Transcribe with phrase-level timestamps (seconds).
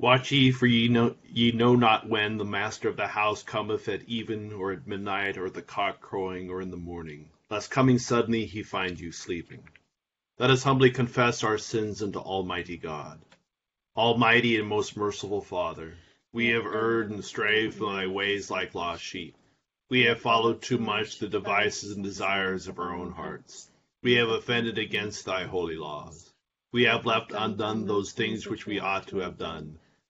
[0.00, 3.88] Watch ye, for ye know, ye know not when the master of the house cometh
[3.88, 7.72] at even, or at midnight, or at the cock crowing, or in the morning, lest
[7.72, 9.68] coming suddenly he find you sleeping.
[10.38, 13.20] Let us humbly confess our sins unto Almighty God.
[13.96, 15.96] Almighty and most merciful Father,
[16.32, 19.34] we have erred and strayed from thy ways like lost sheep.
[19.90, 23.68] We have followed too much the devices and desires of our own hearts.
[24.04, 26.32] We have offended against thy holy laws.
[26.70, 29.80] We have left undone those things which we ought to have done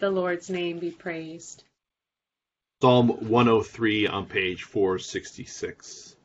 [0.00, 1.64] The Lord's name be praised.
[2.80, 6.16] Psalm 103 on page 466.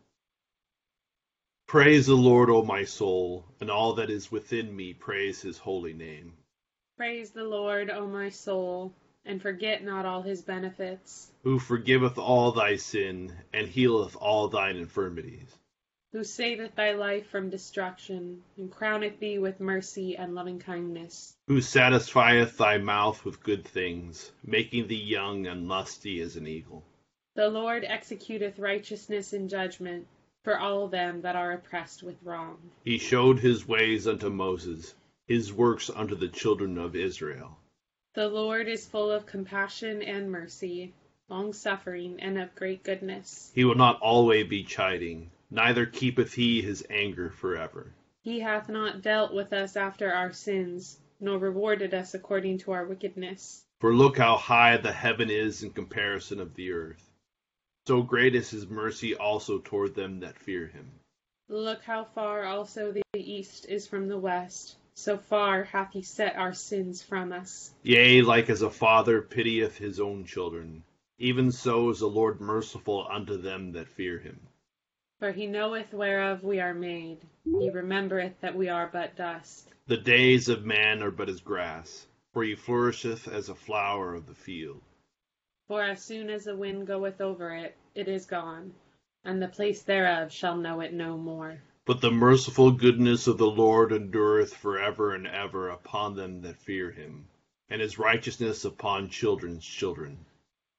[1.68, 5.92] Praise the Lord, O my soul, and all that is within me praise his holy
[5.92, 6.32] name.
[6.96, 8.94] Praise the Lord, O my soul,
[9.26, 11.34] and forget not all his benefits.
[11.44, 15.54] Who forgiveth all thy sin, and healeth all thine infirmities
[16.16, 21.36] who saveth thy life from destruction, and crowneth thee with mercy and loving kindness.
[21.50, 26.86] Who satisfieth thy mouth with good things, making thee young and lusty as an eagle.
[27.36, 30.08] The Lord executeth righteousness and judgment
[30.46, 32.60] for all them that are oppressed with wrong.
[32.86, 34.96] He showed his ways unto Moses,
[35.28, 37.60] his works unto the children of Israel.
[38.14, 40.94] The Lord is full of compassion and mercy,
[41.28, 43.52] long suffering, and of great goodness.
[43.54, 47.94] He will not always be chiding neither keepeth he his anger forever.
[48.22, 52.86] He hath not dealt with us after our sins, nor rewarded us according to our
[52.86, 53.64] wickedness.
[53.80, 57.12] For look how high the heaven is in comparison of the earth.
[57.88, 60.90] So great is his mercy also toward them that fear him.
[61.48, 64.78] Look how far also the east is from the west.
[64.96, 67.72] So far hath he set our sins from us.
[67.84, 70.84] Yea, like as a father pitieth his own children,
[71.20, 74.40] even so is the Lord merciful unto them that fear him.
[75.18, 79.70] For he knoweth whereof we are made, he remembereth that we are but dust.
[79.88, 84.28] The days of man are but as grass, for he flourisheth as a flower of
[84.28, 84.82] the field.
[85.70, 88.74] For as soon as the wind goeth over it, it is gone,
[89.24, 91.62] and the place thereof shall know it no more.
[91.86, 96.58] But the merciful goodness of the Lord endureth for ever and ever upon them that
[96.58, 97.30] fear him,
[97.70, 100.26] and his righteousness upon children's children.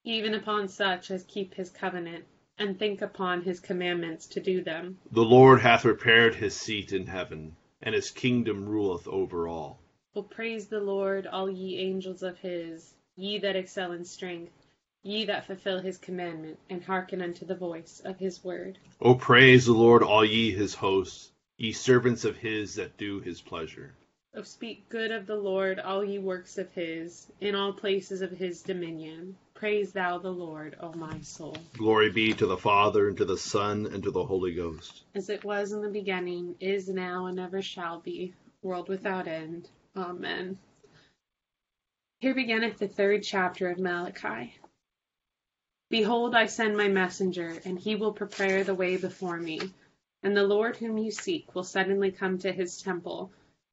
[0.05, 2.27] Even upon such as keep his covenant
[2.58, 4.99] and think upon his commandments to do them.
[5.12, 9.79] The Lord hath prepared his seat in heaven, and his kingdom ruleth over all.
[10.14, 14.53] Well, praise the Lord, all ye angels of his, ye that excel in strength,
[15.03, 18.79] ye that fulfill his commandment, and hearken unto the voice of his word.
[19.00, 23.43] O praise the Lord, all ye his hosts, ye servants of his that do his
[23.43, 23.94] pleasure.
[24.35, 28.31] O speak good of the Lord, all ye works of his, in all places of
[28.31, 29.37] his dominion.
[29.56, 31.56] Praise thou the Lord, O my soul.
[31.79, 35.05] Glory be to the Father, and to the Son, and to the Holy Ghost.
[35.14, 39.70] As it was in the beginning, is now, and ever shall be, world without end.
[39.97, 40.58] Amen.
[42.19, 44.55] Here beginneth the third chapter of Malachi.
[45.88, 49.61] Behold, I send my messenger, and he will prepare the way before me.
[50.23, 53.32] And the Lord whom you seek will suddenly come to his temple,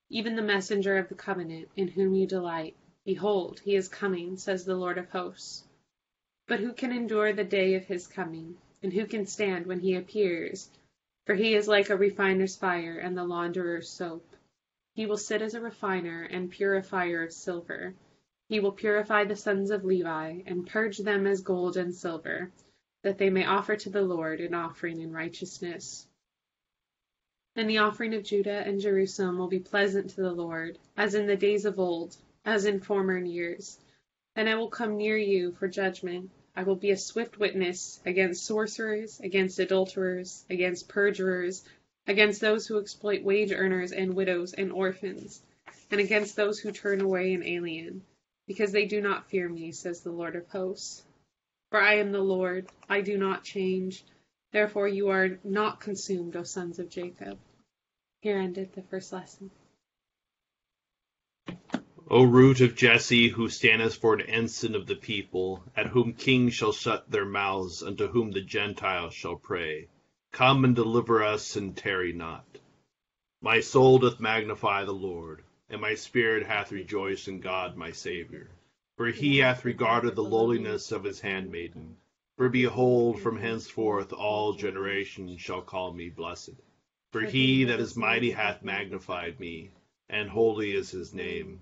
[0.09, 2.77] even the messenger of the covenant, in whom you delight.
[3.05, 5.65] Behold, he is coming, says the Lord of hosts.
[6.47, 8.57] But who can endure the day of his coming?
[8.81, 10.69] And who can stand when he appears?
[11.25, 14.25] For he is like a refiner's fire and the launderer's soap.
[14.93, 17.95] He will sit as a refiner and purifier of silver.
[18.49, 22.51] He will purify the sons of Levi, and purge them as gold and silver,
[23.03, 26.05] that they may offer to the Lord an offering in righteousness.
[27.55, 31.25] And the offering of Judah and Jerusalem will be pleasant to the Lord, as in
[31.25, 33.79] the days of old, as in former years.
[34.35, 36.31] And I will come near you for judgment.
[36.55, 41.63] I will be a swift witness against sorcerers, against adulterers, against perjurers,
[42.07, 45.41] against those who exploit wage earners and widows and orphans,
[45.89, 48.03] and against those who turn away an alien,
[48.47, 51.03] because they do not fear me, says the Lord of hosts.
[51.69, 54.03] For I am the Lord, I do not change.
[54.51, 57.39] Therefore you are not consumed, O sons of Jacob.
[58.21, 59.49] Here ended the first lesson.
[62.09, 66.53] O root of Jesse, who standest for an ensign of the people, at whom kings
[66.53, 69.87] shall shut their mouths, unto whom the Gentiles shall pray,
[70.33, 72.59] come and deliver us, and tarry not.
[73.41, 78.49] My soul doth magnify the Lord, and my spirit hath rejoiced in God my Saviour.
[78.97, 81.95] For he hath regarded the lowliness of his handmaiden.
[82.35, 86.61] For behold, from henceforth all generations shall call me blessed.
[87.13, 89.71] For he that is mighty hath magnified me,
[90.09, 91.61] and holy is his name,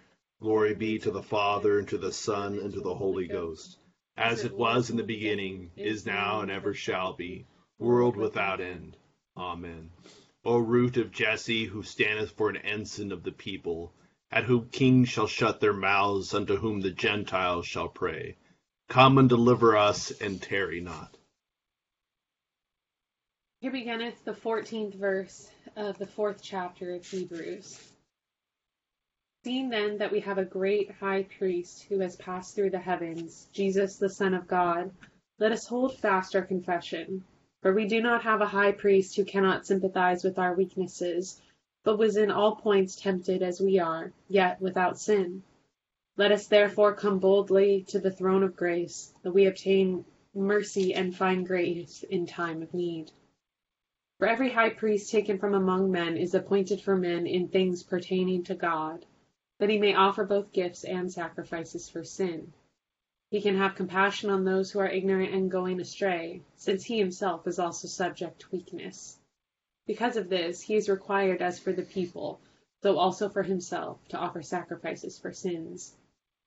[0.41, 3.77] Glory be to the Father, and to the Son, and to the Holy Ghost,
[4.17, 7.45] as it was in the beginning, is now, and ever shall be,
[7.77, 8.97] world without end.
[9.37, 9.91] Amen.
[10.43, 13.93] O root of Jesse, who standeth for an ensign of the people,
[14.31, 18.35] at whom kings shall shut their mouths, unto whom the Gentiles shall pray.
[18.89, 21.17] Come and deliver us, and tarry not.
[23.59, 27.90] Here beginneth the fourteenth verse of the fourth chapter of Hebrews.
[29.43, 33.47] Seeing then that we have a great high priest who has passed through the heavens,
[33.51, 34.91] Jesus the Son of God,
[35.39, 37.23] let us hold fast our confession.
[37.61, 41.41] For we do not have a high priest who cannot sympathize with our weaknesses
[41.83, 45.41] but was in all points tempted as we are, yet without sin.
[46.15, 50.05] Let us therefore come boldly to the throne of grace, that we obtain
[50.35, 53.11] mercy and find grace in time of need.
[54.19, 58.43] For every high priest taken from among men is appointed for men in things pertaining
[58.43, 59.03] to God,
[59.61, 62.51] that he may offer both gifts and sacrifices for sin.
[63.29, 67.45] He can have compassion on those who are ignorant and going astray, since he himself
[67.45, 69.19] is also subject to weakness.
[69.85, 72.41] Because of this, he is required as for the people,
[72.81, 75.93] though also for himself, to offer sacrifices for sins.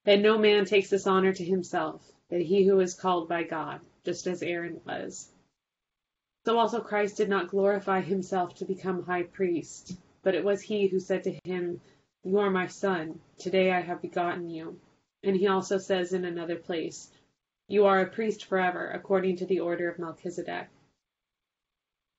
[0.02, 3.80] That no man takes this honor to himself, but he who is called by God,
[4.04, 5.28] just as Aaron was.
[6.44, 10.88] So also Christ did not glorify himself to become high priest, but it was he
[10.88, 11.80] who said to him,
[12.24, 14.80] You are my son, today I have begotten you.
[15.22, 17.10] And he also says in another place,
[17.68, 20.68] You are a priest forever, according to the order of Melchizedek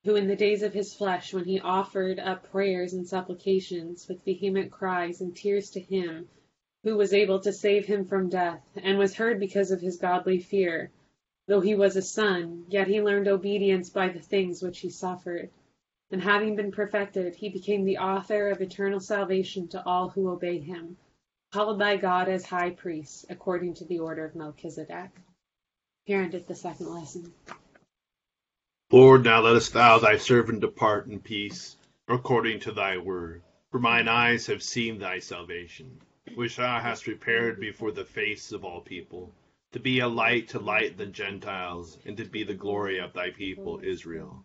[0.05, 4.24] who in the days of his flesh, when he offered up prayers and supplications with
[4.24, 6.29] vehement cries and tears to him
[6.83, 10.38] who was able to save him from death, and was heard because of his godly
[10.38, 10.91] fear,
[11.47, 15.50] though he was a son, yet he learned obedience by the things which he suffered.
[16.12, 20.59] And having been perfected, he became the author of eternal salvation to all who obey
[20.59, 20.97] him,
[21.51, 25.09] called by God as high priest, according to the order of Melchizedek.
[26.05, 27.33] Here endeth the second lesson.
[28.91, 31.75] Lord, now lettest thou thy servant depart in peace,
[32.07, 33.41] according to thy word.
[33.71, 36.00] For mine eyes have seen thy salvation,
[36.35, 39.33] which thou hast prepared before the face of all people,
[39.71, 43.31] to be a light to light the Gentiles, and to be the glory of thy
[43.31, 44.44] people Israel.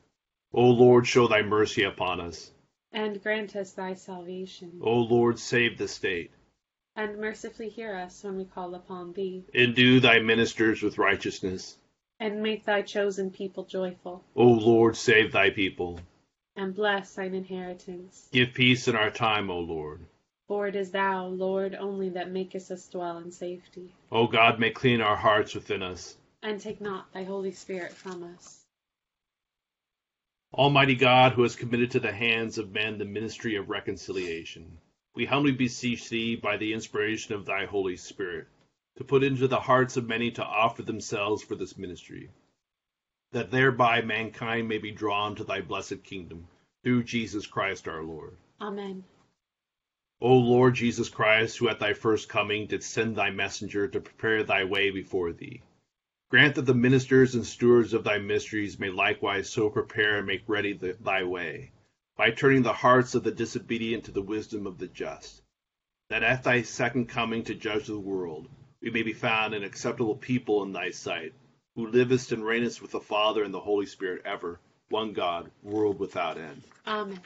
[0.53, 2.51] O Lord, show thy mercy upon us.
[2.91, 4.79] And grant us thy salvation.
[4.81, 6.31] O Lord, save the state.
[6.95, 9.45] And mercifully hear us when we call upon thee.
[9.53, 11.77] Endue thy ministers with righteousness.
[12.19, 14.23] And make thy chosen people joyful.
[14.35, 16.01] O Lord, save thy people.
[16.57, 18.27] And bless thine inheritance.
[18.33, 20.01] Give peace in our time, O Lord.
[20.47, 23.93] For it is thou, Lord, only that makest us dwell in safety.
[24.11, 26.17] O God, may clean our hearts within us.
[26.43, 28.60] And take not thy Holy Spirit from us.
[30.53, 34.79] Almighty God, who has committed to the hands of men the ministry of reconciliation,
[35.15, 38.47] we humbly beseech thee by the inspiration of thy Holy Spirit
[38.97, 42.29] to put into the hearts of many to offer themselves for this ministry,
[43.31, 46.45] that thereby mankind may be drawn to thy blessed kingdom,
[46.83, 48.35] through Jesus Christ our Lord.
[48.59, 49.05] Amen.
[50.19, 54.43] O Lord Jesus Christ, who at thy first coming didst send thy messenger to prepare
[54.43, 55.61] thy way before thee,
[56.31, 60.41] grant that the ministers and stewards of thy mysteries may likewise so prepare and make
[60.47, 61.69] ready the, thy way,
[62.15, 65.41] by turning the hearts of the disobedient to the wisdom of the just,
[66.09, 68.47] that at thy second coming to judge the world,
[68.81, 71.33] we may be found an acceptable people in thy sight,
[71.75, 74.57] who livest and reignest with the Father and the Holy Spirit ever,
[74.87, 76.63] one God, world without end.
[76.87, 77.19] Amen.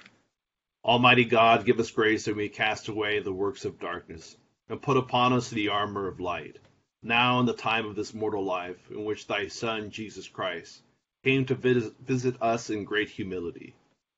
[0.83, 4.35] Almighty God, give us grace that we cast away the works of darkness,
[4.67, 6.57] and put upon us the armor of light,
[7.05, 10.81] now in the time of this mortal life, in which thy Son, Jesus Christ,
[11.23, 13.75] came to visit us in great humility,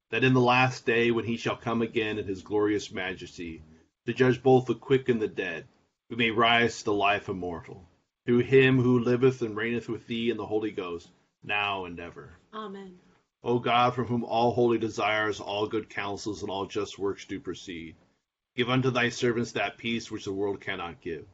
[0.09, 3.61] that in the last day, when he shall come again in his glorious majesty,
[4.05, 5.67] to judge both the quick and the dead,
[6.09, 7.85] we may rise to the life immortal,
[8.25, 11.09] through him who liveth and reigneth with thee in the Holy Ghost,
[11.43, 12.37] now and ever.
[12.53, 12.97] Amen.
[13.43, 17.39] O God, from whom all holy desires, all good counsels, and all just works do
[17.39, 17.95] proceed,
[18.55, 21.25] give unto thy servants that peace which the world cannot give,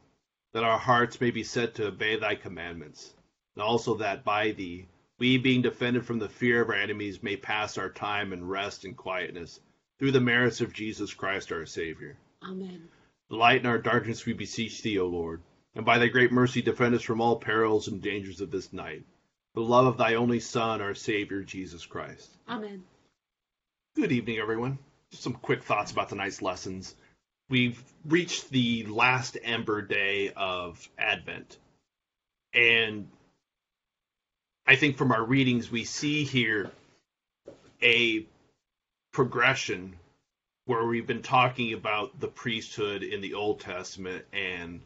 [0.54, 3.12] that our hearts may be set to obey thy commandments,
[3.54, 4.86] and also that by thee,
[5.18, 8.86] we, being defended from the fear of our enemies, may pass our time in rest
[8.86, 9.60] and quietness,
[9.98, 12.16] through the merits of Jesus Christ our Savior.
[12.42, 12.88] Amen.
[13.28, 15.42] Lighten our darkness, we beseech thee, O Lord,
[15.74, 19.04] and by thy great mercy defend us from all perils and dangers of this night
[19.54, 22.28] the love of thy only Son, our Savior, Jesus Christ.
[22.48, 22.82] Amen.
[23.94, 24.78] Good evening, everyone.
[25.10, 26.96] Just some quick thoughts about tonight's lessons.
[27.50, 31.58] We've reached the last Ember Day of Advent.
[32.54, 33.08] And
[34.66, 36.70] I think from our readings, we see here
[37.82, 38.26] a
[39.12, 39.96] progression
[40.64, 44.80] where we've been talking about the priesthood in the Old Testament and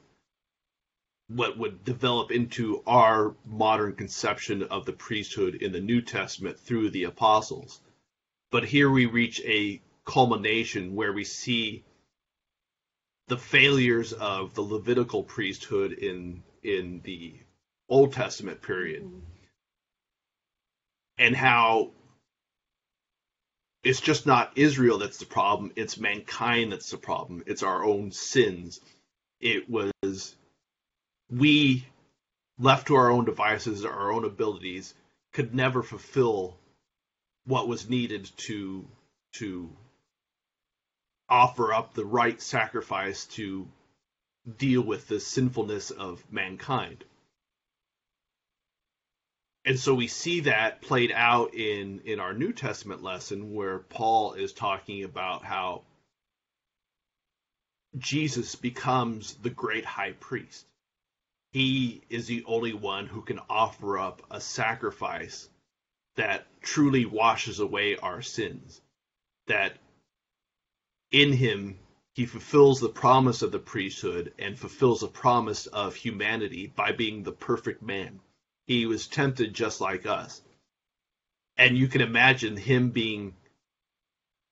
[1.29, 6.91] what would develop into our modern conception of the priesthood in the New Testament through
[6.91, 7.81] the apostles.
[8.51, 11.85] But here we reach a culmination where we see
[13.29, 17.35] the failures of the Levitical priesthood in in the
[17.89, 19.05] Old Testament period.
[19.05, 19.19] Mm-hmm.
[21.19, 21.91] And how
[23.83, 27.43] it's just not Israel that's the problem, it's mankind that's the problem.
[27.47, 28.81] It's our own sins.
[29.41, 30.35] It was
[31.31, 31.87] we,
[32.59, 34.95] left to our own devices, our own abilities,
[35.33, 36.59] could never fulfill
[37.45, 38.87] what was needed to
[39.35, 39.71] to
[41.29, 43.69] offer up the right sacrifice to
[44.57, 47.05] deal with the sinfulness of mankind.
[49.65, 54.33] And so we see that played out in in our New Testament lesson where Paul
[54.35, 55.83] is talking about how
[57.99, 60.65] Jesus becomes the great high priest
[61.53, 65.49] he is the only one who can offer up a sacrifice
[66.17, 68.81] that truly washes away our sins.
[69.47, 69.77] That
[71.11, 71.79] in him
[72.15, 77.23] he fulfills the promise of the priesthood and fulfills the promise of humanity by being
[77.23, 78.21] the perfect man.
[78.67, 80.43] He was tempted just like us.
[81.57, 83.35] And you can imagine him being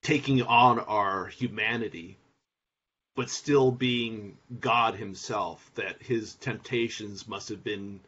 [0.03, 2.19] taking on our humanity
[3.17, 7.99] but still being God himself, that his temptations must have been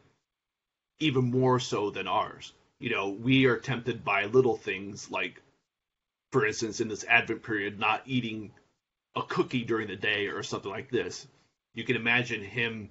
[0.99, 2.53] even more so than ours.
[2.79, 5.41] You know, we are tempted by little things like,
[6.31, 8.51] for instance, in this Advent period, not eating
[9.15, 11.27] a cookie during the day or something like this.
[11.73, 12.89] You can imagine him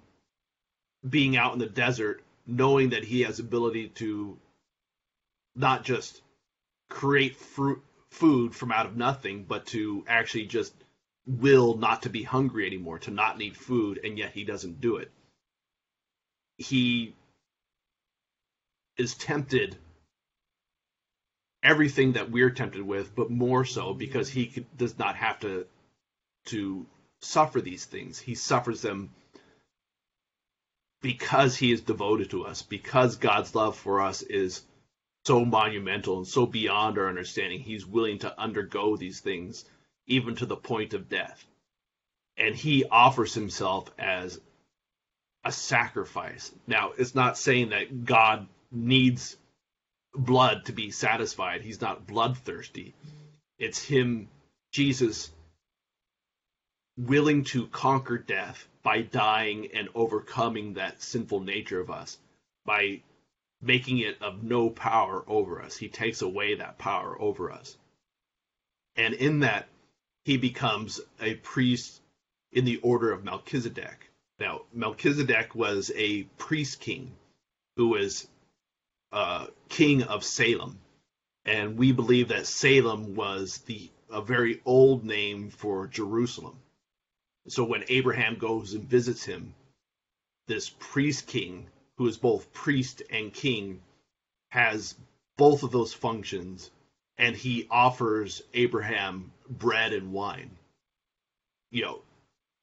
[1.08, 4.38] being out in the desert, knowing that he has ability to
[5.54, 6.20] not just
[6.88, 10.72] create fruit food from out of nothing, but to actually just
[11.26, 14.96] will not to be hungry anymore, to not need food, and yet he doesn't do
[14.96, 15.10] it.
[16.56, 17.14] He
[18.96, 19.76] is tempted
[21.68, 25.66] everything that we're tempted with, but more so because he does not have to
[26.46, 26.86] to
[27.20, 28.18] suffer these things.
[28.18, 29.10] He suffers them
[31.02, 34.62] because he is devoted to us, because God's love for us is
[35.26, 39.66] so monumental and so beyond our understanding, he's willing to undergo these things
[40.06, 41.44] even to the point of death.
[42.38, 44.40] And he offers himself as
[45.44, 46.50] a sacrifice.
[46.66, 49.36] Now, it's not saying that God needs
[50.14, 51.62] blood to be satisfied.
[51.62, 52.94] He's not bloodthirsty.
[53.58, 54.28] It's him,
[54.72, 55.30] Jesus,
[56.96, 62.18] willing to conquer death by dying and overcoming that sinful nature of us,
[62.64, 63.00] by
[63.60, 65.76] making it of no power over us.
[65.76, 67.76] He takes away that power over us.
[68.96, 69.68] And in that,
[70.24, 72.00] he becomes a priest
[72.52, 74.10] in the order of Melchizedek.
[74.38, 77.12] Now, Melchizedek was a priest king
[77.76, 78.28] who was
[79.12, 80.78] uh, king of Salem.
[81.44, 86.58] And we believe that Salem was the a very old name for Jerusalem.
[87.48, 89.54] So when Abraham goes and visits him,
[90.46, 93.82] this priest king, who is both priest and king,
[94.50, 94.94] has
[95.36, 96.70] both of those functions,
[97.18, 100.56] and he offers Abraham bread and wine.
[101.70, 102.02] You know,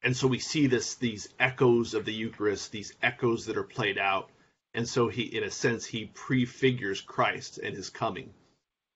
[0.01, 3.97] and so we see this these echoes of the Eucharist, these echoes that are played
[3.97, 4.29] out,
[4.75, 8.33] and so he, in a sense, he prefigures Christ and his coming.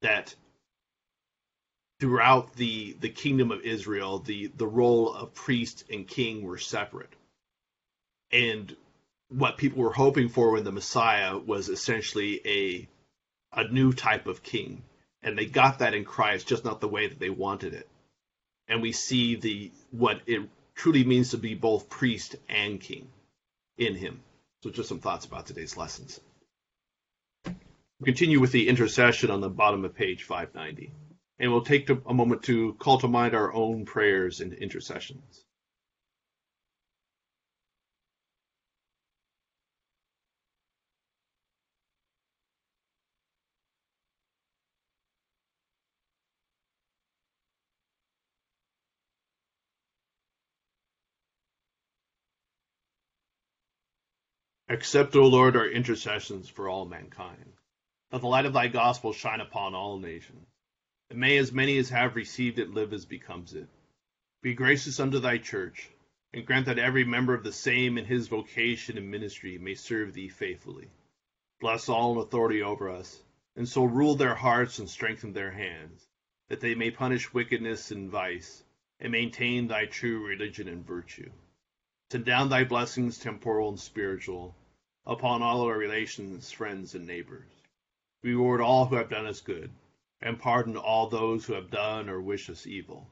[0.01, 0.35] That
[1.99, 7.15] throughout the the kingdom of Israel, the the role of priest and king were separate,
[8.31, 8.75] and
[9.29, 12.87] what people were hoping for when the Messiah was essentially a
[13.53, 14.83] a new type of king,
[15.23, 17.87] and they got that in Christ, just not the way that they wanted it.
[18.67, 20.41] And we see the what it
[20.75, 23.07] truly means to be both priest and king
[23.77, 24.21] in him.
[24.61, 26.19] So just some thoughts about today's lessons.
[27.45, 30.91] We'll continue with the intercession on the bottom of page 590.
[31.39, 35.45] And we'll take a moment to call to mind our own prayers and intercessions.
[54.71, 57.53] Accept, O Lord, our intercessions for all mankind.
[58.11, 60.45] Let the light of thy gospel shine upon all nations.
[61.09, 63.67] And may as many as have received it live as becomes it.
[64.43, 65.89] Be gracious unto thy church,
[66.33, 70.13] and grant that every member of the same in his vocation and ministry may serve
[70.13, 70.87] thee faithfully.
[71.59, 73.23] Bless all in authority over us,
[73.55, 76.07] and so rule their hearts and strengthen their hands,
[76.47, 78.63] that they may punish wickedness and vice,
[78.99, 81.31] and maintain thy true religion and virtue.
[82.11, 84.55] Send down thy blessings, temporal and spiritual,
[85.09, 87.49] upon all our relations, friends, and neighbors.
[88.21, 89.71] Reward all who have done us good,
[90.21, 93.09] and pardon all those who have done or wish us evil,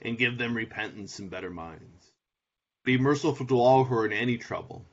[0.00, 2.12] and give them repentance and better minds.
[2.84, 4.86] Be merciful to all who are in any trouble,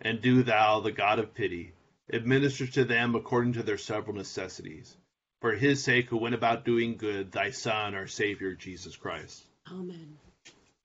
[0.00, 1.72] and do thou, the God of pity,
[2.08, 4.96] administer to them according to their several necessities.
[5.40, 9.42] For his sake who went about doing good, thy Son, our Savior, Jesus Christ.
[9.68, 10.16] Amen.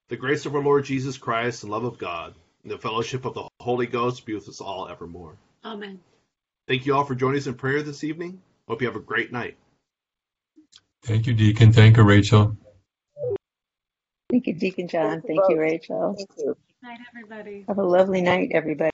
[0.07, 3.33] The grace of our Lord Jesus Christ, and love of God, and the fellowship of
[3.33, 5.35] the Holy Ghost be with us all evermore.
[5.63, 5.99] Amen.
[6.67, 8.41] Thank you all for joining us in prayer this evening.
[8.67, 9.57] Hope you have a great night.
[11.03, 11.71] Thank you, Deacon.
[11.71, 12.55] Thank you, Rachel.
[14.29, 15.21] Thank you, Deacon John.
[15.21, 16.15] Thank you, Rachel.
[16.37, 17.65] Good Night, everybody.
[17.67, 18.91] Have a lovely night, everybody.